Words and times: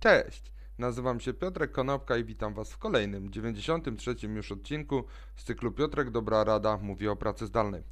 Cześć! 0.00 0.52
Nazywam 0.78 1.20
się 1.20 1.34
Piotrek 1.34 1.72
Konopka 1.72 2.16
i 2.16 2.24
witam 2.24 2.54
Was 2.54 2.72
w 2.72 2.78
kolejnym, 2.78 3.30
93 3.30 4.16
już 4.34 4.52
odcinku 4.52 5.04
z 5.36 5.44
cyklu 5.44 5.72
Piotrek 5.72 6.10
Dobra 6.10 6.44
Rada 6.44 6.76
mówi 6.76 7.08
o 7.08 7.16
pracy 7.16 7.46
zdalnej. 7.46 7.82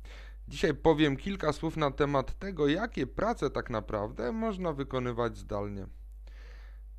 Dzisiaj 0.49 0.75
powiem 0.75 1.17
kilka 1.17 1.53
słów 1.53 1.77
na 1.77 1.91
temat 1.91 2.39
tego, 2.39 2.69
jakie 2.69 3.07
prace 3.07 3.51
tak 3.51 3.71
naprawdę 3.71 4.33
można 4.33 4.73
wykonywać 4.73 5.39
zdalnie. 5.39 5.87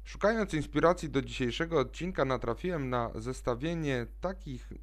Szukając 0.04 0.54
inspiracji 0.54 1.10
do 1.10 1.21
dzisiejszego 1.21 1.80
odcinka, 1.80 2.26
natrafiłem 2.26 2.89
na 2.89 3.12
zestawienie 3.16 4.08
takich 4.21 4.74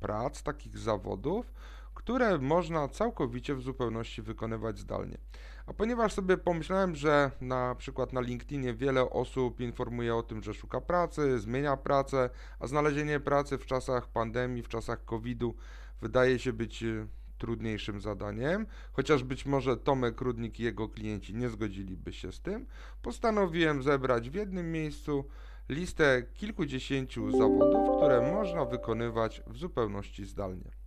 prac, 0.00 0.42
takich 0.42 0.78
zawodów, 0.78 1.52
które 1.94 2.38
można 2.38 2.88
całkowicie 2.88 3.54
w 3.54 3.62
zupełności 3.62 4.22
wykonywać 4.22 4.78
zdalnie. 4.78 5.18
A 5.66 5.72
ponieważ 5.72 6.12
sobie 6.12 6.36
pomyślałem, 6.36 6.96
że 6.96 7.30
na 7.40 7.74
przykład 7.74 8.12
na 8.12 8.20
LinkedInie 8.20 8.74
wiele 8.74 9.10
osób 9.10 9.60
informuje 9.60 10.14
o 10.16 10.22
tym, 10.22 10.42
że 10.42 10.54
szuka 10.54 10.80
pracy, 10.80 11.38
zmienia 11.38 11.76
pracę, 11.76 12.30
a 12.60 12.66
znalezienie 12.66 13.20
pracy 13.20 13.58
w 13.58 13.66
czasach 13.66 14.08
pandemii, 14.08 14.62
w 14.62 14.68
czasach 14.68 15.04
COVID-u 15.04 15.54
wydaje 16.00 16.38
się 16.38 16.52
być 16.52 16.82
y, 16.82 17.06
trudniejszym 17.38 18.00
zadaniem, 18.00 18.66
chociaż 18.92 19.24
być 19.24 19.46
może 19.46 19.76
Tomek 19.76 20.20
Rudnik 20.20 20.60
i 20.60 20.62
jego 20.62 20.88
klienci 20.88 21.34
nie 21.34 21.48
zgodziliby 21.48 22.12
się 22.12 22.32
z 22.32 22.40
tym, 22.40 22.66
postanowiłem 23.02 23.82
zebrać 23.82 24.30
w 24.30 24.34
jednym 24.34 24.72
miejscu 24.72 25.24
listę 25.68 26.22
kilkudziesięciu 26.34 27.30
zawodów, 27.30 27.96
które 27.96 28.32
można 28.32 28.64
wykonywać 28.64 29.42
w 29.46 29.56
zupełności 29.56 30.26
zdalnie. 30.26 30.83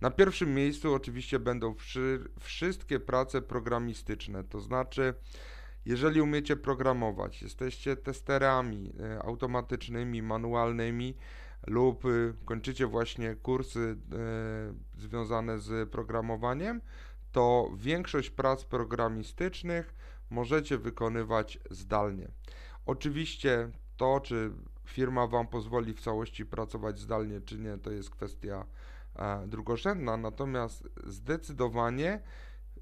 Na 0.00 0.10
pierwszym 0.10 0.54
miejscu 0.54 0.94
oczywiście 0.94 1.38
będą 1.38 1.74
wszy, 1.74 2.24
wszystkie 2.40 3.00
prace 3.00 3.42
programistyczne, 3.42 4.44
to 4.44 4.60
znaczy 4.60 5.14
jeżeli 5.86 6.20
umiecie 6.20 6.56
programować, 6.56 7.42
jesteście 7.42 7.96
testerami 7.96 8.92
e, 9.00 9.22
automatycznymi, 9.22 10.22
manualnymi 10.22 11.16
lub 11.66 12.04
y, 12.04 12.34
kończycie 12.44 12.86
właśnie 12.86 13.34
kursy 13.34 13.96
e, 14.12 15.00
związane 15.00 15.58
z 15.58 15.90
programowaniem, 15.90 16.80
to 17.32 17.70
większość 17.76 18.30
prac 18.30 18.64
programistycznych 18.64 19.94
możecie 20.30 20.78
wykonywać 20.78 21.58
zdalnie. 21.70 22.28
Oczywiście 22.86 23.70
to, 23.96 24.20
czy 24.20 24.50
firma 24.84 25.26
Wam 25.26 25.46
pozwoli 25.46 25.94
w 25.94 26.00
całości 26.00 26.46
pracować 26.46 26.98
zdalnie, 26.98 27.40
czy 27.40 27.58
nie, 27.58 27.78
to 27.78 27.90
jest 27.90 28.10
kwestia 28.10 28.66
drugorzędna, 29.46 30.16
natomiast 30.16 30.88
zdecydowanie 31.06 32.20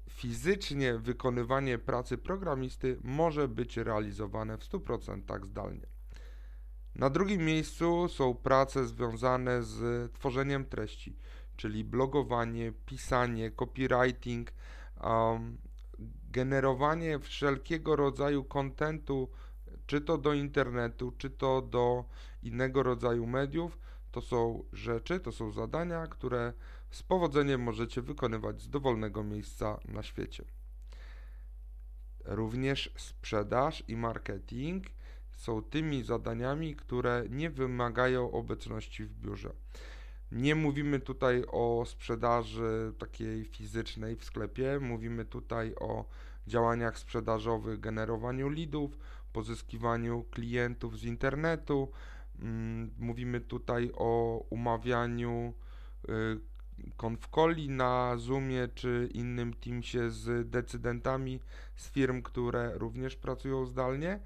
fizycznie 0.09 0.97
wykonywanie 0.97 1.77
pracy 1.77 2.17
programisty 2.17 2.97
może 3.03 3.47
być 3.47 3.77
realizowane 3.77 4.57
w 4.57 4.61
100% 4.61 5.45
zdalnie. 5.45 5.85
Na 6.95 7.09
drugim 7.09 7.45
miejscu 7.45 8.07
są 8.07 8.35
prace 8.35 8.87
związane 8.87 9.63
z 9.63 10.11
tworzeniem 10.13 10.65
treści, 10.65 11.17
czyli 11.55 11.83
blogowanie, 11.83 12.73
pisanie, 12.85 13.51
copywriting, 13.51 14.51
um, 15.03 15.57
generowanie 16.31 17.19
wszelkiego 17.19 17.95
rodzaju 17.95 18.43
kontentu, 18.43 19.29
czy 19.85 20.01
to 20.01 20.17
do 20.17 20.33
internetu, 20.33 21.13
czy 21.17 21.29
to 21.29 21.61
do 21.61 22.05
innego 22.43 22.83
rodzaju 22.83 23.27
mediów, 23.27 23.79
to 24.13 24.21
są 24.21 24.63
rzeczy, 24.73 25.19
to 25.19 25.31
są 25.31 25.51
zadania, 25.51 26.07
które 26.07 26.53
z 26.91 27.03
powodzeniem 27.03 27.61
możecie 27.61 28.01
wykonywać 28.01 28.61
z 28.61 28.69
dowolnego 28.69 29.23
miejsca 29.23 29.79
na 29.85 30.03
świecie. 30.03 30.43
Również 32.25 32.93
sprzedaż 32.97 33.83
i 33.87 33.95
marketing 33.95 34.85
są 35.31 35.61
tymi 35.61 36.03
zadaniami, 36.03 36.75
które 36.75 37.23
nie 37.29 37.49
wymagają 37.49 38.31
obecności 38.31 39.05
w 39.05 39.13
biurze. 39.13 39.53
Nie 40.31 40.55
mówimy 40.55 40.99
tutaj 40.99 41.43
o 41.47 41.83
sprzedaży 41.87 42.93
takiej 42.97 43.45
fizycznej 43.45 44.15
w 44.15 44.23
sklepie, 44.23 44.79
mówimy 44.81 45.25
tutaj 45.25 45.75
o 45.75 46.05
działaniach 46.47 46.99
sprzedażowych, 46.99 47.79
generowaniu 47.79 48.49
leadów, 48.49 48.97
pozyskiwaniu 49.33 50.25
klientów 50.31 50.99
z 50.99 51.03
internetu, 51.03 51.91
mówimy 52.99 53.41
tutaj 53.41 53.91
o 53.93 54.37
umawianiu 54.49 55.53
konfkoli 56.97 57.65
y, 57.65 57.71
na 57.71 58.17
Zoomie 58.17 58.67
czy 58.75 59.09
innym 59.13 59.53
Teamsie 59.53 60.09
z 60.09 60.49
decydentami 60.49 61.39
z 61.75 61.89
firm, 61.89 62.21
które 62.21 62.71
również 62.77 63.15
pracują 63.15 63.65
zdalnie. 63.65 64.19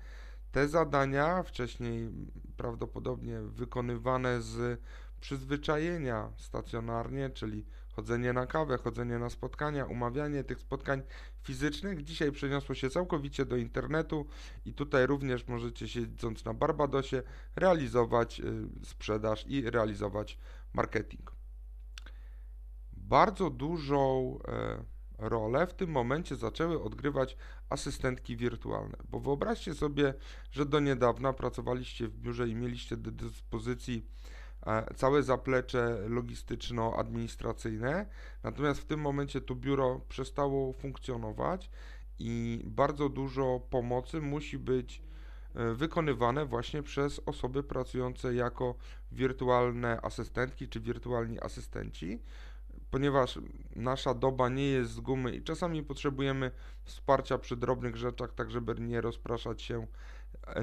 Te 0.52 0.68
zadania 0.68 1.44
wcześniej 1.44 2.10
prawdopodobnie 2.58 3.42
wykonywane 3.42 4.42
z 4.42 4.82
przyzwyczajenia 5.22 6.30
stacjonarnie, 6.38 7.30
czyli 7.30 7.66
chodzenie 7.98 8.34
na 8.34 8.46
kawę, 8.46 8.78
chodzenie 8.78 9.20
na 9.20 9.30
spotkania, 9.30 9.86
umawianie 9.86 10.44
tych 10.44 10.60
spotkań 10.60 11.02
fizycznych 11.44 12.04
dzisiaj 12.04 12.32
przeniosło 12.32 12.76
się 12.76 12.90
całkowicie 12.90 13.46
do 13.46 13.56
internetu 13.56 14.26
i 14.66 14.74
tutaj 14.74 15.08
również 15.08 15.48
możecie 15.48 15.88
siedząc 15.88 16.46
na 16.46 16.54
Barbadosie 16.54 17.24
realizować 17.56 18.40
y, 18.40 18.86
sprzedaż 18.86 19.48
i 19.48 19.70
realizować 19.70 20.38
marketing. 20.74 21.32
Bardzo 22.94 23.50
dużą 23.50 24.40
e, 24.48 24.84
rolę 25.18 25.68
w 25.68 25.74
tym 25.74 25.90
momencie 25.90 26.36
zaczęły 26.36 26.84
odgrywać 26.84 27.38
asystentki 27.70 28.38
wirtualne, 28.38 28.98
bo 29.10 29.20
wyobraźcie 29.20 29.74
sobie, 29.74 30.14
że 30.52 30.66
do 30.66 30.80
niedawna 30.80 31.34
pracowaliście 31.34 32.08
w 32.08 32.18
biurze 32.18 32.48
i 32.48 32.56
mieliście 32.56 32.98
do 32.98 33.12
dyspozycji 33.12 34.06
całe 34.96 35.24
zaplecze 35.24 35.98
logistyczno-administracyjne. 36.10 38.06
Natomiast 38.44 38.82
w 38.82 38.86
tym 38.86 39.00
momencie 39.00 39.42
to 39.42 39.56
biuro 39.56 40.02
przestało 40.10 40.74
funkcjonować 40.74 41.70
i 42.20 42.62
bardzo 42.66 43.10
dużo 43.10 43.62
pomocy 43.70 44.22
musi 44.22 44.60
być 44.60 45.02
e, 45.56 45.74
wykonywane 45.74 46.46
właśnie 46.46 46.84
przez 46.84 47.22
osoby 47.26 47.64
pracujące 47.64 48.34
jako 48.34 48.76
wirtualne 49.12 50.02
asystentki 50.02 50.68
czy 50.68 50.80
wirtualni 50.80 51.40
asystenci, 51.40 52.20
ponieważ 52.92 53.40
nasza 53.76 54.14
doba 54.14 54.50
nie 54.50 54.68
jest 54.68 54.92
z 54.92 55.00
gumy 55.00 55.36
i 55.36 55.44
czasami 55.44 55.84
potrzebujemy 55.84 56.52
wsparcia 56.84 57.38
przy 57.38 57.58
drobnych 57.58 57.96
rzeczach, 57.96 58.34
tak 58.34 58.52
żeby 58.52 58.76
nie 58.80 59.02
rozpraszać 59.02 59.62
się 59.62 59.88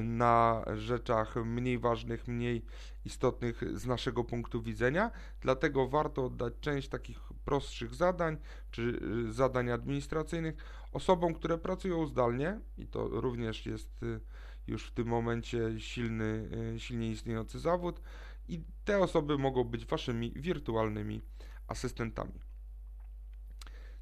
na 0.02 0.64
rzeczach 0.76 1.36
mniej 1.36 1.78
ważnych, 1.78 2.28
mniej 2.28 2.64
istotnych 3.04 3.78
z 3.78 3.86
naszego 3.86 4.24
punktu 4.24 4.62
widzenia. 4.62 5.10
Dlatego 5.40 5.88
warto 5.88 6.24
oddać 6.24 6.54
część 6.60 6.88
takich 6.88 7.20
prostszych 7.44 7.94
zadań 7.94 8.36
czy 8.70 9.00
y, 9.28 9.32
zadań 9.32 9.70
administracyjnych 9.70 10.54
osobom, 10.92 11.34
które 11.34 11.58
pracują 11.58 12.06
zdalnie 12.06 12.60
i 12.78 12.86
to 12.86 13.08
również 13.08 13.66
jest 13.66 14.02
y, 14.02 14.20
już 14.66 14.86
w 14.86 14.90
tym 14.90 15.08
momencie 15.08 15.80
silny, 15.80 16.48
y, 16.74 16.80
silnie 16.80 17.10
istniejący 17.10 17.58
zawód 17.58 18.00
i 18.48 18.60
te 18.84 18.98
osoby 18.98 19.38
mogą 19.38 19.64
być 19.64 19.86
waszymi 19.86 20.32
wirtualnymi 20.36 21.22
asystentami. 21.68 22.53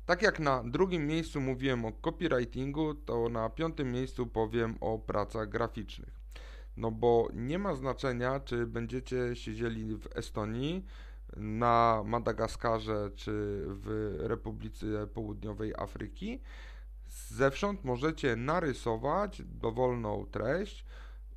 Tak 0.07 0.23
jak 0.23 0.41
na 0.41 0.63
drugim 0.65 1.07
miejscu 1.07 1.41
mówiłem 1.41 1.85
o 1.85 1.93
copywritingu, 1.93 2.95
to 2.95 3.29
na 3.29 3.51
piątym 3.51 3.93
miejscu 3.93 4.27
powiem 4.27 4.77
o 4.81 4.99
pracach 4.99 5.49
graficznych. 5.49 6.21
No 6.77 6.91
bo 6.91 7.29
nie 7.35 7.59
ma 7.59 7.75
znaczenia, 7.75 8.41
czy 8.41 8.67
będziecie 8.67 9.37
siedzieli 9.37 9.97
w 9.97 10.07
Estonii, 10.17 10.85
na 11.37 12.03
Madagaskarze 12.07 13.11
czy 13.15 13.33
w 13.67 14.17
Republice 14.19 15.07
Południowej 15.07 15.73
Afryki. 15.79 16.41
Zewsząd 17.09 17.85
możecie 17.85 18.37
narysować 18.37 19.43
dowolną 19.45 20.27
treść, 20.27 20.85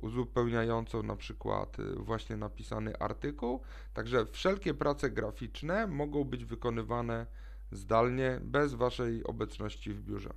uzupełniającą 0.00 1.02
na 1.02 1.16
przykład 1.16 1.78
y, 1.78 1.94
właśnie 1.96 2.36
napisany 2.36 2.98
artykuł. 2.98 3.60
Także 3.94 4.26
wszelkie 4.26 4.74
prace 4.74 5.10
graficzne 5.10 5.86
mogą 5.86 6.24
być 6.24 6.44
wykonywane 6.44 7.26
zdalnie, 7.70 8.40
bez 8.42 8.74
Waszej 8.74 9.24
obecności 9.24 9.92
w 9.92 10.02
biurze. 10.02 10.32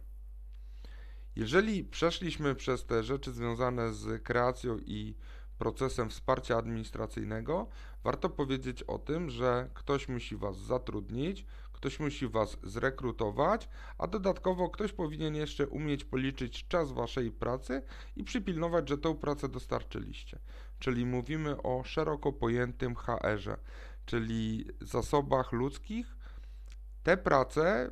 Jeżeli 1.36 1.84
przeszliśmy 1.84 2.56
przez 2.56 2.86
te 2.86 3.04
rzeczy 3.04 3.32
związane 3.32 3.94
z 3.94 4.24
kreacją 4.24 4.78
i 4.86 5.16
procesem 5.58 6.10
wsparcia 6.10 6.58
administracyjnego, 6.58 7.68
warto 8.04 8.30
powiedzieć 8.30 8.84
o 8.84 9.00
tym, 9.00 9.30
że 9.30 9.70
ktoś 9.74 10.08
musi 10.08 10.38
Was 10.38 10.58
zatrudnić, 10.58 11.46
ktoś 11.74 12.00
musi 12.00 12.28
Was 12.28 12.58
zrekrutować, 12.64 13.70
a 13.98 14.08
dodatkowo 14.08 14.70
ktoś 14.70 14.94
powinien 14.94 15.36
jeszcze 15.36 15.68
umieć 15.68 16.06
policzyć 16.06 16.68
czas 16.68 16.92
Waszej 16.92 17.32
pracy 17.32 17.82
i 18.16 18.24
przypilnować, 18.24 18.90
że 18.90 18.98
tą 18.98 19.16
pracę 19.16 19.50
dostarczyliście. 19.50 20.40
Czyli 20.80 21.06
mówimy 21.06 21.62
o 21.62 21.84
szeroko 21.84 22.34
pojętym 22.34 22.96
HR-ze, 22.96 23.58
czyli 24.06 24.66
zasobach 24.82 25.52
ludzkich, 25.52 26.19
te 27.10 27.18
prace 27.18 27.90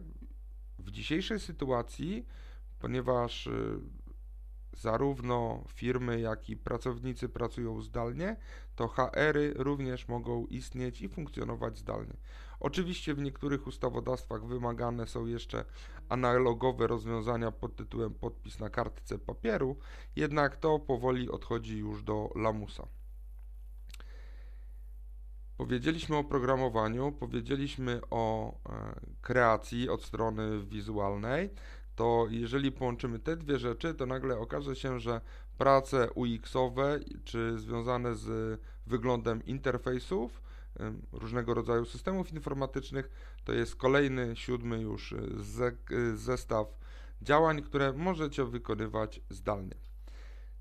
w 0.79 0.91
dzisiejszej 0.91 1.39
sytuacji, 1.39 2.25
ponieważ 2.79 3.47
y, 3.47 3.79
zarówno 4.73 5.63
firmy, 5.73 6.19
jak 6.19 6.49
i 6.49 6.57
pracownicy 6.57 7.29
pracują 7.29 7.81
zdalnie, 7.81 8.35
to 8.75 8.87
HR-y 8.87 9.53
również 9.55 10.07
mogą 10.07 10.45
istnieć 10.45 11.01
i 11.01 11.09
funkcjonować 11.09 11.77
zdalnie. 11.77 12.13
Oczywiście 12.59 13.13
w 13.13 13.19
niektórych 13.19 13.67
ustawodawstwach 13.67 14.45
wymagane 14.45 15.07
są 15.07 15.25
jeszcze 15.25 15.65
analogowe 16.09 16.87
rozwiązania 16.87 17.51
pod 17.51 17.75
tytułem 17.75 18.13
podpis 18.13 18.59
na 18.59 18.69
kartce 18.69 19.19
papieru, 19.19 19.77
jednak 20.15 20.57
to 20.57 20.79
powoli 20.79 21.29
odchodzi 21.29 21.77
już 21.77 22.03
do 22.03 22.29
lamusa. 22.35 22.87
Powiedzieliśmy 25.57 26.15
o 26.17 26.23
programowaniu, 26.23 27.11
powiedzieliśmy 27.11 28.01
o 28.09 28.51
e, 28.51 28.99
kreacji 29.21 29.89
od 29.89 30.03
strony 30.03 30.65
wizualnej. 30.65 31.49
To 31.95 32.27
jeżeli 32.29 32.71
połączymy 32.71 33.19
te 33.19 33.37
dwie 33.37 33.59
rzeczy, 33.59 33.93
to 33.93 34.05
nagle 34.05 34.37
okaże 34.39 34.75
się, 34.75 34.99
że 34.99 35.21
prace 35.57 36.09
UX-owe 36.15 36.99
czy 37.23 37.59
związane 37.59 38.15
z 38.15 38.59
wyglądem 38.87 39.45
interfejsów, 39.45 40.41
różnego 41.11 41.53
rodzaju 41.53 41.85
systemów 41.85 42.33
informatycznych, 42.33 43.09
to 43.43 43.53
jest 43.53 43.75
kolejny, 43.75 44.35
siódmy 44.35 44.81
już 44.81 45.15
ze, 45.37 45.71
zestaw 46.15 46.67
działań, 47.21 47.61
które 47.61 47.93
możecie 47.93 48.45
wykonywać 48.45 49.21
zdalnie. 49.29 49.75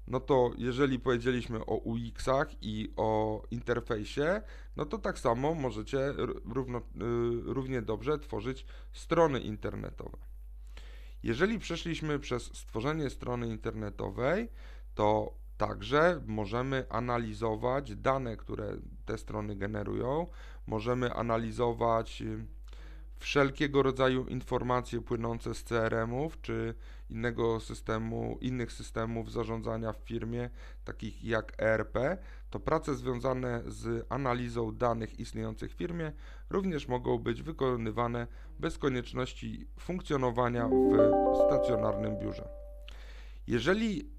No 0.08 0.20
to 0.20 0.50
jeżeli 0.58 0.98
powiedzieliśmy 0.98 1.66
o 1.66 1.76
UX-ach 1.76 2.48
i 2.62 2.92
o 2.96 3.42
interfejsie, 3.50 4.42
no 4.76 4.84
to 4.84 4.98
tak 4.98 5.18
samo 5.18 5.54
możecie 5.54 6.12
równo, 6.44 6.78
y, 6.78 6.82
równie 7.44 7.82
dobrze 7.82 8.18
tworzyć 8.18 8.66
strony 8.92 9.40
internetowe. 9.40 10.18
Jeżeli 11.22 11.58
przeszliśmy 11.58 12.18
przez 12.18 12.42
stworzenie 12.42 13.10
strony 13.10 13.48
internetowej, 13.48 14.48
to 14.94 15.34
Także 15.56 16.20
możemy 16.26 16.86
analizować 16.88 17.96
dane, 17.96 18.36
które 18.36 18.76
te 19.04 19.18
strony 19.18 19.56
generują, 19.56 20.26
możemy 20.66 21.12
analizować 21.12 22.22
wszelkiego 23.18 23.82
rodzaju 23.82 24.26
informacje 24.26 25.00
płynące 25.00 25.54
z 25.54 25.64
CRM-ów 25.64 26.40
czy 26.40 26.74
innego 27.10 27.60
systemu, 27.60 28.38
innych 28.40 28.72
systemów 28.72 29.32
zarządzania 29.32 29.92
w 29.92 29.96
firmie, 29.96 30.50
takich 30.84 31.24
jak 31.24 31.52
ERP, 31.58 31.98
to 32.50 32.60
prace 32.60 32.94
związane 32.94 33.62
z 33.66 34.06
analizą 34.08 34.72
danych 34.72 35.20
istniejących 35.20 35.72
w 35.72 35.76
firmie 35.76 36.12
również 36.50 36.88
mogą 36.88 37.18
być 37.18 37.42
wykonywane 37.42 38.26
bez 38.58 38.78
konieczności 38.78 39.66
funkcjonowania 39.78 40.68
w 40.68 41.46
stacjonarnym 41.46 42.18
biurze. 42.18 42.48
Jeżeli 43.46 44.15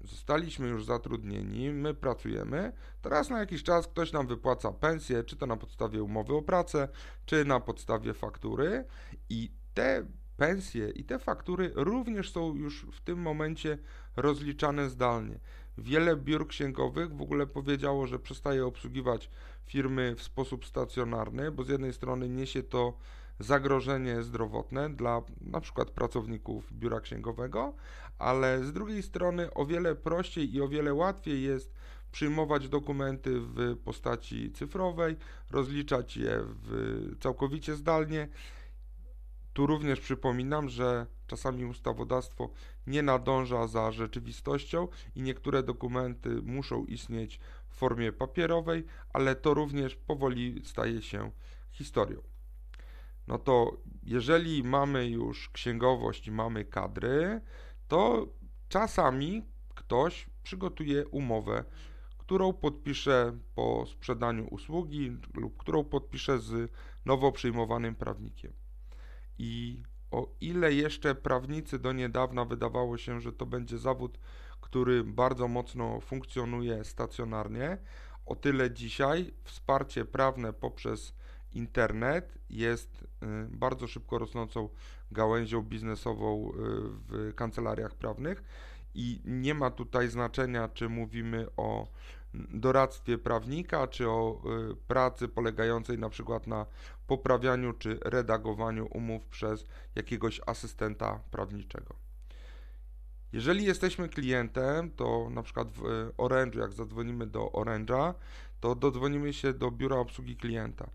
zostaliśmy 0.00 0.68
już 0.68 0.84
zatrudnieni, 0.84 1.70
my 1.70 1.94
pracujemy, 1.94 2.72
teraz 3.02 3.30
na 3.30 3.40
jakiś 3.40 3.62
czas 3.62 3.86
ktoś 3.86 4.12
nam 4.12 4.26
wypłaca 4.26 4.72
pensję, 4.72 5.24
czy 5.24 5.36
to 5.36 5.46
na 5.46 5.56
podstawie 5.56 6.02
umowy 6.02 6.34
o 6.34 6.42
pracę, 6.42 6.88
czy 7.26 7.44
na 7.44 7.60
podstawie 7.60 8.14
faktury 8.14 8.84
i 9.30 9.52
te 9.74 10.06
pensje 10.36 10.90
i 10.90 11.04
te 11.04 11.18
faktury 11.18 11.72
również 11.74 12.32
są 12.32 12.54
już 12.54 12.86
w 12.92 13.00
tym 13.00 13.18
momencie 13.18 13.78
rozliczane 14.16 14.90
zdalnie. 14.90 15.40
Wiele 15.78 16.16
biur 16.16 16.48
księgowych 16.48 17.16
w 17.16 17.22
ogóle 17.22 17.46
powiedziało, 17.46 18.06
że 18.06 18.18
przestaje 18.18 18.66
obsługiwać 18.66 19.30
firmy 19.64 20.14
w 20.16 20.22
sposób 20.22 20.66
stacjonarny, 20.66 21.50
bo 21.50 21.64
z 21.64 21.68
jednej 21.68 21.92
strony 21.92 22.28
niesie 22.28 22.62
to 22.62 22.98
zagrożenie 23.38 24.22
zdrowotne 24.22 24.90
dla 24.90 25.22
na 25.40 25.60
przykład 25.60 25.90
pracowników 25.90 26.72
biura 26.72 27.00
księgowego, 27.00 27.74
ale 28.18 28.64
z 28.64 28.72
drugiej 28.72 29.02
strony 29.02 29.54
o 29.54 29.66
wiele 29.66 29.94
prościej 29.94 30.54
i 30.54 30.62
o 30.62 30.68
wiele 30.68 30.94
łatwiej 30.94 31.42
jest 31.42 31.72
przyjmować 32.12 32.68
dokumenty 32.68 33.40
w 33.40 33.76
postaci 33.84 34.52
cyfrowej, 34.52 35.16
rozliczać 35.50 36.16
je 36.16 36.40
w, 36.42 37.16
całkowicie 37.20 37.74
zdalnie. 37.74 38.28
Tu 39.52 39.66
również 39.66 40.00
przypominam, 40.00 40.68
że 40.68 41.06
czasami 41.26 41.64
ustawodawstwo 41.64 42.50
nie 42.86 43.02
nadąża 43.02 43.66
za 43.66 43.92
rzeczywistością 43.92 44.88
i 45.14 45.22
niektóre 45.22 45.62
dokumenty 45.62 46.42
muszą 46.42 46.84
istnieć 46.84 47.40
w 47.68 47.74
formie 47.76 48.12
papierowej, 48.12 48.84
ale 49.12 49.34
to 49.34 49.54
również 49.54 49.96
powoli 49.96 50.62
staje 50.64 51.02
się 51.02 51.30
historią 51.70 52.37
no 53.28 53.38
to 53.38 53.76
jeżeli 54.02 54.64
mamy 54.64 55.08
już 55.08 55.50
księgowość 55.50 56.26
i 56.26 56.30
mamy 56.30 56.64
kadry, 56.64 57.40
to 57.88 58.26
czasami 58.68 59.42
ktoś 59.74 60.26
przygotuje 60.42 61.08
umowę, 61.08 61.64
którą 62.18 62.52
podpisze 62.52 63.38
po 63.54 63.86
sprzedaniu 63.86 64.46
usługi 64.46 65.16
lub 65.34 65.56
którą 65.56 65.84
podpisze 65.84 66.38
z 66.38 66.72
nowo 67.04 67.32
przyjmowanym 67.32 67.94
prawnikiem. 67.94 68.52
I 69.38 69.82
o 70.10 70.28
ile 70.40 70.72
jeszcze 70.72 71.14
prawnicy 71.14 71.78
do 71.78 71.92
niedawna 71.92 72.44
wydawało 72.44 72.98
się, 72.98 73.20
że 73.20 73.32
to 73.32 73.46
będzie 73.46 73.78
zawód, 73.78 74.18
który 74.60 75.04
bardzo 75.04 75.48
mocno 75.48 76.00
funkcjonuje 76.00 76.84
stacjonarnie, 76.84 77.78
o 78.26 78.36
tyle 78.36 78.70
dzisiaj 78.70 79.34
wsparcie 79.44 80.04
prawne 80.04 80.52
poprzez 80.52 81.17
internet 81.52 82.38
jest 82.50 83.02
y, 83.02 83.26
bardzo 83.50 83.86
szybko 83.86 84.18
rosnącą 84.18 84.68
gałęzią 85.12 85.62
biznesową 85.62 86.50
y, 86.50 86.52
w 87.08 87.34
kancelariach 87.34 87.94
prawnych 87.94 88.42
i 88.94 89.20
nie 89.24 89.54
ma 89.54 89.70
tutaj 89.70 90.08
znaczenia, 90.08 90.68
czy 90.68 90.88
mówimy 90.88 91.46
o 91.56 91.88
doradztwie 92.34 93.18
prawnika, 93.18 93.86
czy 93.86 94.08
o 94.08 94.42
y, 94.70 94.76
pracy 94.76 95.28
polegającej 95.28 95.98
na 95.98 96.08
przykład 96.08 96.46
na 96.46 96.66
poprawianiu 97.06 97.72
czy 97.72 97.98
redagowaniu 98.02 98.88
umów 98.90 99.26
przez 99.26 99.64
jakiegoś 99.94 100.40
asystenta 100.46 101.20
prawniczego. 101.30 101.94
Jeżeli 103.32 103.64
jesteśmy 103.64 104.08
klientem, 104.08 104.90
to 104.90 105.30
na 105.30 105.42
przykład 105.42 105.68
w 105.72 105.82
Orange'u, 106.16 106.58
jak 106.58 106.72
zadzwonimy 106.72 107.26
do 107.26 107.46
Orange'a, 107.46 108.14
to 108.60 108.74
dodzwonimy 108.74 109.32
się 109.32 109.52
do 109.52 109.70
biura 109.70 109.96
obsługi 109.96 110.36
klienta. 110.36 110.90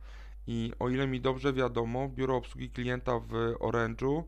I 0.48 0.72
o 0.80 0.90
ile 0.90 1.07
mi 1.07 1.22
dobrze 1.22 1.54
wiadomo, 1.54 2.10
biuro 2.10 2.36
obsługi 2.36 2.69
klienta 2.69 3.19
w 3.19 3.54
Orange'u 3.60 4.24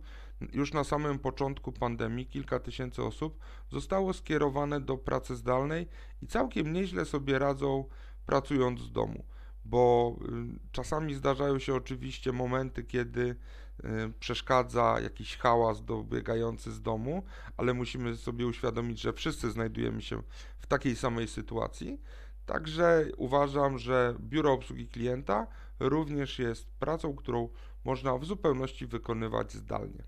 już 0.54 0.74
na 0.74 0.84
samym 0.84 1.20
początku 1.20 1.72
pandemii 1.72 2.26
kilka 2.26 2.60
tysięcy 2.60 3.04
osób 3.04 3.40
zostało 3.72 4.14
skierowane 4.14 4.82
do 4.82 4.98
pracy 4.98 5.36
zdalnej 5.36 5.88
i 6.22 6.28
całkiem 6.28 6.74
nieźle 6.74 7.06
sobie 7.06 7.39
radzą 7.39 7.86
pracując 8.25 8.82
z 8.82 8.92
domu, 8.92 9.25
bo 9.66 10.16
y, 10.56 10.72
czasami 10.72 11.13
zdarzają 11.13 11.60
się 11.60 11.75
oczywiście 11.75 12.32
momenty, 12.32 12.84
kiedy 12.84 13.22
y, 13.22 14.13
przeszkadza 14.20 15.00
jakiś 15.04 15.38
hałas 15.38 15.86
dobiegający 15.86 16.72
z 16.72 16.82
domu, 16.82 17.24
ale 17.58 17.74
musimy 17.74 18.18
sobie 18.18 18.48
uświadomić, 18.48 19.01
że 19.01 19.13
wszyscy 19.13 19.51
znajdujemy 19.51 20.01
się 20.01 20.22
w 20.58 20.68
takiej 20.68 20.96
samej 20.96 21.28
sytuacji. 21.28 22.01
Także 22.46 23.06
uważam, 23.18 23.80
że 23.80 24.16
biuro 24.20 24.54
obsługi 24.54 24.88
klienta 24.88 25.48
również 25.79 26.39
jest 26.39 26.67
pracą, 26.79 27.15
którą 27.15 27.50
można 27.84 28.17
w 28.17 28.25
zupełności 28.25 28.88
wykonywać 28.88 29.53
zdalnie. 29.53 30.03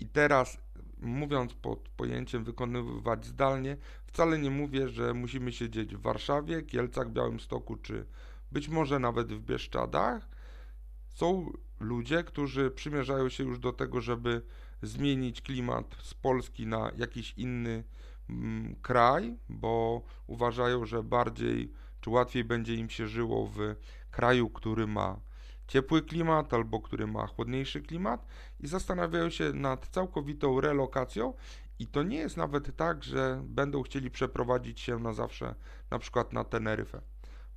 I 0.00 0.06
teraz, 0.06 0.58
mówiąc 1.00 1.54
pod 1.54 1.88
pojęciem 1.88 2.44
wykonywać 2.44 3.26
zdalnie, 3.26 3.76
wcale 4.06 4.38
nie 4.38 4.50
mówię, 4.50 4.88
że 4.88 5.14
musimy 5.14 5.52
siedzieć 5.52 5.96
w 5.96 6.00
Warszawie, 6.00 6.62
Kielcach, 6.62 7.10
Białymstoku 7.10 7.76
czy 7.76 8.06
być 8.52 8.68
może 8.68 8.98
nawet 8.98 9.32
w 9.32 9.40
Bieszczadach. 9.40 10.28
Są 11.08 11.52
ludzie, 11.80 12.24
którzy 12.24 12.70
przymierzają 12.70 13.28
się 13.28 13.44
już 13.44 13.58
do 13.58 13.72
tego, 13.72 14.00
żeby 14.00 14.42
zmienić 14.82 15.40
klimat 15.40 15.96
z 16.02 16.14
Polski 16.14 16.66
na 16.66 16.90
jakiś 16.96 17.34
inny 17.36 17.84
mm, 18.30 18.76
kraj, 18.82 19.36
bo 19.48 20.02
uważają, 20.26 20.86
że 20.86 21.02
bardziej 21.02 21.72
czy 22.00 22.10
łatwiej 22.10 22.44
będzie 22.44 22.74
im 22.74 22.90
się 22.90 23.08
żyło 23.08 23.46
w 23.46 23.58
kraju, 24.14 24.50
który 24.50 24.86
ma 24.86 25.20
ciepły 25.66 26.02
klimat 26.02 26.54
albo 26.54 26.80
który 26.80 27.06
ma 27.06 27.26
chłodniejszy 27.26 27.82
klimat 27.82 28.26
i 28.60 28.66
zastanawiają 28.66 29.30
się 29.30 29.52
nad 29.52 29.86
całkowitą 29.86 30.60
relokacją 30.60 31.34
i 31.78 31.86
to 31.86 32.02
nie 32.02 32.16
jest 32.16 32.36
nawet 32.36 32.76
tak, 32.76 33.04
że 33.04 33.42
będą 33.44 33.82
chcieli 33.82 34.10
przeprowadzić 34.10 34.80
się 34.80 34.98
na 34.98 35.12
zawsze 35.12 35.54
na 35.90 35.98
przykład 35.98 36.32
na 36.32 36.44
Teneryfę. 36.44 37.00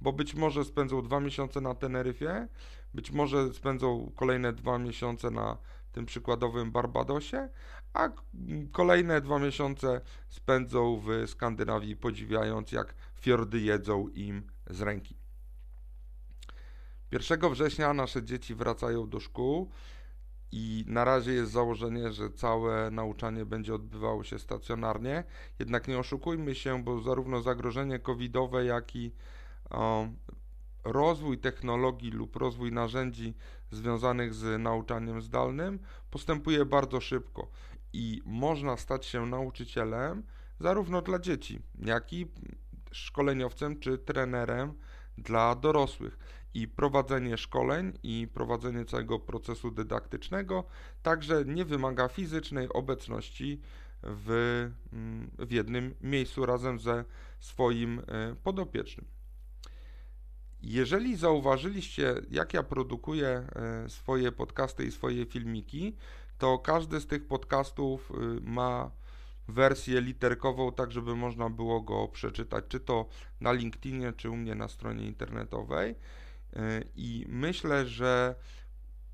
Bo 0.01 0.13
być 0.13 0.35
może 0.35 0.65
spędzą 0.65 1.01
dwa 1.01 1.19
miesiące 1.19 1.61
na 1.61 1.75
Teneryfie, 1.75 2.47
być 2.93 3.11
może 3.11 3.53
spędzą 3.53 4.11
kolejne 4.15 4.53
dwa 4.53 4.77
miesiące 4.77 5.31
na 5.31 5.57
tym 5.91 6.05
przykładowym 6.05 6.71
Barbadosie, 6.71 7.49
a 7.93 8.09
kolejne 8.71 9.21
dwa 9.21 9.39
miesiące 9.39 10.01
spędzą 10.29 11.01
w 11.05 11.29
Skandynawii, 11.29 11.95
podziwiając 11.95 12.71
jak 12.71 12.95
fiordy 13.15 13.59
jedzą 13.59 14.07
im 14.07 14.43
z 14.67 14.81
ręki. 14.81 15.26
1 17.11 17.51
września 17.51 17.93
nasze 17.93 18.23
dzieci 18.23 18.55
wracają 18.55 19.09
do 19.09 19.19
szkół. 19.19 19.71
i 20.51 20.85
na 20.87 21.03
razie 21.05 21.31
jest 21.31 21.51
założenie, 21.51 22.11
że 22.11 22.29
całe 22.29 22.91
nauczanie 22.91 23.45
będzie 23.45 23.75
odbywało 23.75 24.23
się 24.23 24.39
stacjonarnie. 24.39 25.23
Jednak 25.59 25.87
nie 25.87 25.99
oszukujmy 25.99 26.55
się, 26.55 26.83
bo 26.83 27.01
zarówno 27.01 27.41
zagrożenie 27.41 27.99
covidowe, 27.99 28.65
jak 28.65 28.95
i 28.95 29.11
rozwój 30.83 31.37
technologii 31.37 32.11
lub 32.11 32.35
rozwój 32.35 32.71
narzędzi 32.71 33.33
związanych 33.71 34.33
z 34.33 34.61
nauczaniem 34.61 35.21
zdalnym 35.21 35.79
postępuje 36.11 36.65
bardzo 36.65 37.01
szybko 37.01 37.51
i 37.93 38.21
można 38.25 38.77
stać 38.77 39.05
się 39.05 39.25
nauczycielem 39.25 40.23
zarówno 40.59 41.01
dla 41.01 41.19
dzieci, 41.19 41.59
jak 41.85 42.13
i 42.13 42.27
szkoleniowcem 42.91 43.79
czy 43.79 43.97
trenerem 43.97 44.73
dla 45.17 45.55
dorosłych. 45.55 46.17
I 46.53 46.67
prowadzenie 46.67 47.37
szkoleń 47.37 47.93
i 48.03 48.27
prowadzenie 48.33 48.85
całego 48.85 49.19
procesu 49.19 49.71
dydaktycznego 49.71 50.63
także 51.03 51.45
nie 51.45 51.65
wymaga 51.65 52.07
fizycznej 52.07 52.69
obecności 52.69 53.61
w, 54.03 54.29
mm, 54.93 55.31
w 55.39 55.51
jednym 55.51 55.95
miejscu 56.01 56.45
razem 56.45 56.79
ze 56.79 57.05
swoim 57.39 57.99
e, 57.99 58.35
podopiecznym. 58.43 59.05
Jeżeli 60.61 61.15
zauważyliście, 61.15 62.15
jak 62.29 62.53
ja 62.53 62.63
produkuję 62.63 63.27
e, 63.27 63.89
swoje 63.89 64.31
podcasty 64.31 64.85
i 64.85 64.91
swoje 64.91 65.25
filmiki, 65.25 65.95
to 66.37 66.59
każdy 66.59 66.99
z 66.99 67.07
tych 67.07 67.27
podcastów 67.27 68.11
y, 68.11 68.41
ma 68.41 68.91
wersję 69.47 70.01
literkową, 70.01 70.71
tak 70.71 70.91
żeby 70.91 71.15
można 71.15 71.49
było 71.49 71.81
go 71.81 72.07
przeczytać, 72.07 72.65
czy 72.67 72.79
to 72.79 73.09
na 73.41 73.51
LinkedInie, 73.51 74.13
czy 74.13 74.29
u 74.29 74.35
mnie 74.35 74.55
na 74.55 74.67
stronie 74.67 75.05
internetowej. 75.05 75.95
Y, 76.57 76.89
I 76.95 77.25
myślę, 77.29 77.85
że 77.85 78.35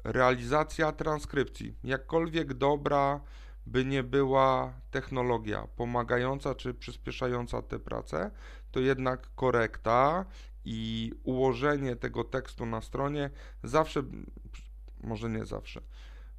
realizacja 0.03 0.91
transkrypcji, 0.91 1.75
jakkolwiek 1.83 2.53
dobra 2.53 3.21
by 3.65 3.85
nie 3.85 4.03
była 4.03 4.73
technologia 4.91 5.67
pomagająca 5.75 6.55
czy 6.55 6.73
przyspieszająca 6.73 7.61
tę 7.61 7.79
pracę, 7.79 8.31
to 8.71 8.79
jednak 8.79 9.29
korekta 9.35 10.25
i 10.65 11.11
ułożenie 11.23 11.95
tego 11.95 12.23
tekstu 12.23 12.65
na 12.65 12.81
stronie 12.81 13.29
zawsze, 13.63 14.03
może 15.03 15.29
nie 15.29 15.45
zawsze, 15.45 15.81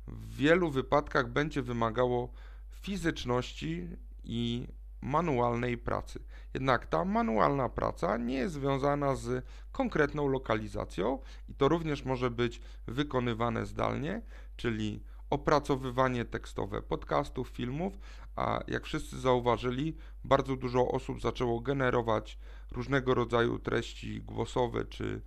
w 0.06 0.36
wielu 0.36 0.70
wypadkach 0.70 1.28
będzie 1.28 1.62
wymagało 1.62 2.32
fizyczności 2.70 3.88
i 4.24 4.68
manualnej 5.04 5.78
pracy. 5.78 6.20
Jednak 6.54 6.86
ta 6.86 7.04
manualna 7.04 7.68
praca 7.68 8.16
nie 8.16 8.34
jest 8.34 8.54
związana 8.54 9.16
z 9.16 9.44
konkretną 9.72 10.28
lokalizacją 10.28 11.18
i 11.48 11.54
to 11.54 11.68
również 11.68 12.04
może 12.04 12.30
być 12.30 12.60
wykonywane 12.86 13.66
zdalnie, 13.66 14.22
czyli 14.56 15.02
opracowywanie 15.30 16.24
tekstowe 16.24 16.82
podcastów, 16.82 17.48
filmów, 17.48 17.98
a 18.36 18.60
jak 18.68 18.84
wszyscy 18.84 19.20
zauważyli, 19.20 19.96
bardzo 20.24 20.56
dużo 20.56 20.88
osób 20.88 21.20
zaczęło 21.20 21.60
generować 21.60 22.38
różnego 22.72 23.14
rodzaju 23.14 23.58
treści 23.58 24.22
głosowe 24.22 24.84
czy 24.84 25.22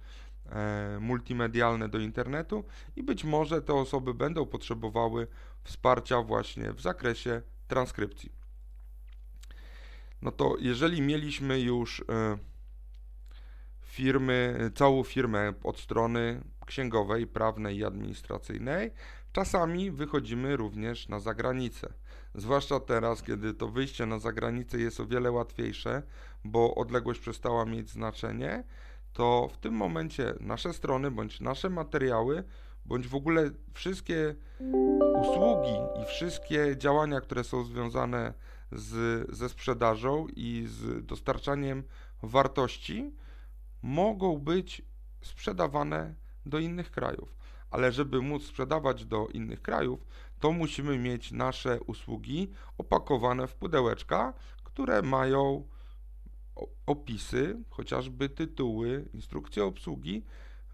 E, 0.51 0.97
multimedialne 1.01 1.89
do 1.89 1.99
internetu 1.99 2.63
i 2.95 3.03
być 3.03 3.23
może 3.23 3.61
te 3.61 3.73
osoby 3.73 4.13
będą 4.13 4.45
potrzebowały 4.45 5.27
wsparcia 5.63 6.21
właśnie 6.21 6.73
w 6.73 6.81
zakresie 6.81 7.41
transkrypcji. 7.67 8.36
No 10.21 10.31
to 10.31 10.55
jeżeli 10.59 11.01
mieliśmy 11.01 11.59
już 11.59 12.03
e, 12.09 12.37
firmy, 13.81 14.71
całą 14.75 15.03
firmę 15.03 15.53
od 15.63 15.79
strony 15.79 16.41
księgowej, 16.65 17.27
prawnej 17.27 17.77
i 17.77 17.85
administracyjnej, 17.85 18.91
czasami 19.31 19.91
wychodzimy 19.91 20.57
również 20.57 21.09
na 21.09 21.19
zagranicę. 21.19 21.93
Zwłaszcza 22.35 22.79
teraz, 22.79 23.23
kiedy 23.23 23.53
to 23.53 23.67
wyjście 23.67 24.05
na 24.05 24.19
zagranicę 24.19 24.77
jest 24.77 24.99
o 24.99 25.05
wiele 25.05 25.31
łatwiejsze, 25.31 26.03
bo 26.43 26.75
odległość 26.75 27.19
przestała 27.19 27.65
mieć 27.65 27.89
znaczenie 27.89 28.63
to 29.13 29.49
w 29.53 29.57
tym 29.57 29.73
momencie 29.73 30.33
nasze 30.39 30.73
strony, 30.73 31.11
bądź 31.11 31.39
nasze 31.39 31.69
materiały, 31.69 32.43
bądź 32.85 33.07
w 33.07 33.15
ogóle 33.15 33.49
wszystkie 33.73 34.35
usługi 35.21 36.01
i 36.01 36.05
wszystkie 36.05 36.77
działania, 36.77 37.21
które 37.21 37.43
są 37.43 37.63
związane 37.63 38.33
z, 38.33 38.33
ze 39.29 39.49
sprzedażą 39.49 40.27
i 40.35 40.65
z 40.67 41.05
dostarczaniem 41.05 41.83
wartości, 42.23 43.15
mogą 43.81 44.39
być 44.39 44.81
sprzedawane 45.21 46.15
do 46.45 46.59
innych 46.59 46.91
krajów. 46.91 47.35
Ale 47.71 47.91
żeby 47.91 48.21
móc 48.21 48.45
sprzedawać 48.45 49.05
do 49.05 49.27
innych 49.27 49.61
krajów, 49.61 50.05
to 50.39 50.51
musimy 50.51 50.97
mieć 50.97 51.31
nasze 51.31 51.79
usługi 51.81 52.51
opakowane 52.77 53.47
w 53.47 53.55
pudełeczka, 53.55 54.33
które 54.63 55.01
mają 55.01 55.67
opisy, 56.85 57.63
chociażby 57.69 58.29
tytuły, 58.29 59.09
instrukcje 59.13 59.63
obsługi 59.63 60.23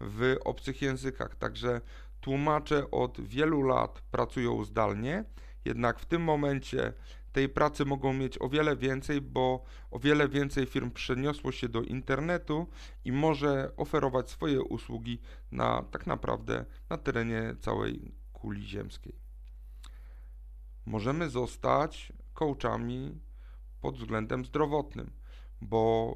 w 0.00 0.36
obcych 0.44 0.82
językach. 0.82 1.36
Także 1.36 1.80
tłumacze 2.20 2.90
od 2.90 3.20
wielu 3.20 3.62
lat 3.62 4.00
pracują 4.10 4.64
zdalnie, 4.64 5.24
jednak 5.64 5.98
w 6.00 6.06
tym 6.06 6.22
momencie 6.22 6.92
tej 7.34 7.48
pracy 7.48 7.84
mogą 7.84 8.12
mieć 8.12 8.42
o 8.42 8.48
wiele 8.48 8.76
więcej, 8.76 9.20
bo 9.20 9.64
o 9.90 9.98
wiele 9.98 10.28
więcej 10.28 10.66
firm 10.66 10.90
przeniosło 10.90 11.52
się 11.52 11.68
do 11.68 11.82
internetu 11.82 12.66
i 13.04 13.12
może 13.12 13.72
oferować 13.76 14.30
swoje 14.30 14.62
usługi 14.62 15.18
na 15.52 15.82
tak 15.82 16.06
naprawdę 16.06 16.64
na 16.90 16.98
terenie 16.98 17.56
całej 17.60 18.14
kuli 18.32 18.66
ziemskiej. 18.66 19.14
Możemy 20.86 21.30
zostać 21.30 22.12
coachami 22.34 23.20
pod 23.80 23.98
względem 23.98 24.44
zdrowotnym 24.44 25.10
bo 25.60 26.14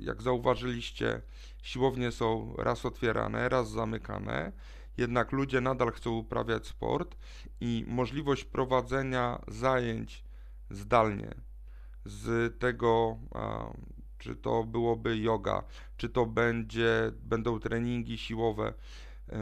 jak 0.00 0.22
zauważyliście, 0.22 1.22
siłownie 1.62 2.12
są 2.12 2.54
raz 2.58 2.86
otwierane, 2.86 3.48
raz 3.48 3.70
zamykane, 3.70 4.52
jednak 4.96 5.32
ludzie 5.32 5.60
nadal 5.60 5.92
chcą 5.92 6.10
uprawiać 6.10 6.66
sport 6.66 7.16
i 7.60 7.84
możliwość 7.88 8.44
prowadzenia 8.44 9.42
zajęć 9.48 10.24
zdalnie 10.70 11.34
z 12.04 12.58
tego, 12.58 13.18
czy 14.18 14.36
to 14.36 14.64
byłoby 14.64 15.18
yoga, 15.18 15.64
czy 15.96 16.08
to 16.08 16.26
będzie, 16.26 17.12
będą 17.22 17.60
treningi 17.60 18.18
siłowe, 18.18 18.74
y, 19.28 19.32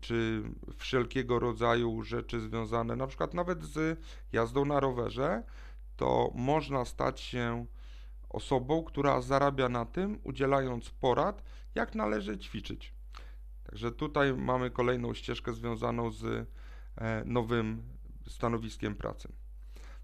czy 0.00 0.42
wszelkiego 0.76 1.38
rodzaju 1.38 2.02
rzeczy 2.02 2.40
związane, 2.40 2.96
na 2.96 3.06
przykład 3.06 3.34
nawet 3.34 3.64
z 3.64 4.00
jazdą 4.32 4.64
na 4.64 4.80
rowerze, 4.80 5.42
to 5.96 6.30
można 6.34 6.84
stać 6.84 7.20
się 7.20 7.66
osobą, 8.28 8.84
która 8.84 9.20
zarabia 9.20 9.68
na 9.68 9.84
tym, 9.84 10.18
udzielając 10.24 10.90
porad, 10.90 11.42
jak 11.74 11.94
należy 11.94 12.38
ćwiczyć. 12.38 12.94
Także 13.64 13.92
tutaj 13.92 14.34
mamy 14.34 14.70
kolejną 14.70 15.14
ścieżkę 15.14 15.52
związaną 15.52 16.10
z 16.10 16.24
e, 16.96 17.22
nowym 17.24 17.82
stanowiskiem 18.28 18.94
pracy. 18.94 19.32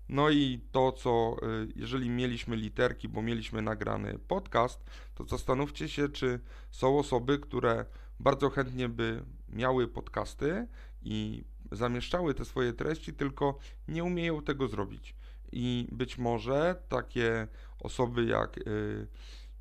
No 0.08 0.30
i 0.30 0.60
to, 0.72 0.92
co 0.92 1.36
e, 1.42 1.46
jeżeli 1.76 2.10
mieliśmy 2.10 2.56
literki, 2.56 3.08
bo 3.08 3.22
mieliśmy 3.22 3.62
nagrany 3.62 4.18
podcast, 4.18 4.84
to 5.14 5.24
zastanówcie 5.24 5.88
się, 5.88 6.08
czy 6.08 6.40
są 6.70 6.98
osoby, 6.98 7.38
które 7.38 7.84
bardzo 8.20 8.50
chętnie 8.50 8.88
by 8.88 9.24
miały 9.48 9.88
podcasty 9.88 10.68
i 11.02 11.44
zamieszczały 11.72 12.34
te 12.34 12.44
swoje 12.44 12.72
treści, 12.72 13.12
tylko 13.12 13.58
nie 13.88 14.04
umieją 14.04 14.42
tego 14.42 14.68
zrobić. 14.68 15.14
I 15.52 15.88
być 15.92 16.18
może 16.18 16.82
takie 16.88 17.48
osoby 17.80 18.24
jak 18.24 18.58
y, 18.58 19.06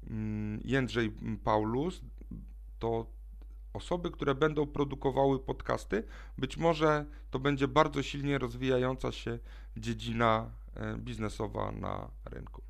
mm, 0.10 0.62
Jędrzej 0.66 1.12
Paulus 1.44 2.02
to 2.80 3.08
osoby, 3.74 4.12
które 4.12 4.36
będą 4.36 4.68
produkowały 4.68 5.40
podcasty, 5.40 6.04
być 6.38 6.58
może 6.58 7.06
to 7.32 7.40
będzie 7.40 7.68
bardzo 7.68 8.04
silnie 8.04 8.38
rozwijająca 8.38 9.12
się 9.12 9.40
dziedzina 9.78 10.52
e, 10.76 10.98
biznesowa 10.98 11.72
na 11.72 12.10
rynku. 12.26 12.62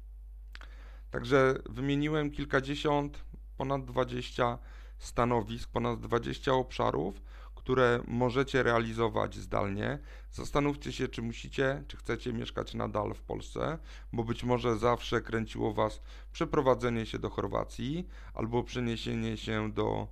Także 1.12 1.55
wymieniłem 1.69 2.31
kilkadziesiąt, 2.31 3.24
ponad 3.57 3.86
20 3.86 4.57
stanowisk, 4.98 5.69
ponad 5.69 6.00
20 6.00 6.53
obszarów, 6.53 7.22
które 7.55 8.00
możecie 8.07 8.63
realizować 8.63 9.36
zdalnie. 9.36 10.00
Zastanówcie 10.31 10.91
się, 10.91 11.07
czy 11.07 11.22
musicie, 11.22 11.83
czy 11.88 11.98
chcecie 11.98 12.33
mieszkać 12.33 12.74
nadal 12.74 13.13
w 13.13 13.22
Polsce, 13.22 13.77
bo 14.13 14.24
być 14.24 14.43
może 14.43 14.77
zawsze 14.77 15.22
kręciło 15.22 15.74
Was 15.74 16.01
przeprowadzenie 16.31 17.05
się 17.05 17.19
do 17.19 17.29
Chorwacji 17.29 18.07
albo 18.33 18.63
przeniesienie 18.63 19.38
się 19.38 19.72
do 19.72 20.07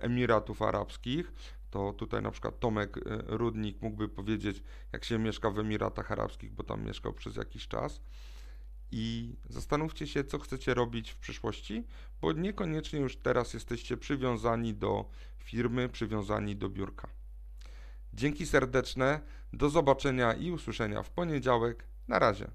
Emiratów 0.00 0.62
Arabskich. 0.62 1.32
To 1.70 1.92
tutaj 1.92 2.22
na 2.22 2.30
przykład 2.30 2.60
Tomek 2.60 2.96
e, 2.96 3.00
Rudnik 3.26 3.82
mógłby 3.82 4.08
powiedzieć, 4.08 4.62
jak 4.92 5.04
się 5.04 5.18
mieszka 5.18 5.50
w 5.50 5.58
Emiratach 5.58 6.12
Arabskich, 6.12 6.52
bo 6.52 6.62
tam 6.62 6.84
mieszkał 6.84 7.12
przez 7.12 7.36
jakiś 7.36 7.68
czas 7.68 8.00
i 8.90 9.36
zastanówcie 9.48 10.06
się, 10.06 10.24
co 10.24 10.38
chcecie 10.38 10.74
robić 10.74 11.10
w 11.10 11.16
przyszłości, 11.16 11.86
bo 12.20 12.32
niekoniecznie 12.32 13.00
już 13.00 13.16
teraz 13.16 13.54
jesteście 13.54 13.96
przywiązani 13.96 14.74
do 14.74 15.10
firmy, 15.38 15.88
przywiązani 15.88 16.56
do 16.56 16.68
biurka. 16.68 17.08
Dzięki 18.12 18.46
serdeczne, 18.46 19.20
do 19.52 19.70
zobaczenia 19.70 20.34
i 20.34 20.50
usłyszenia 20.50 21.02
w 21.02 21.10
poniedziałek. 21.10 21.84
Na 22.08 22.18
razie. 22.18 22.50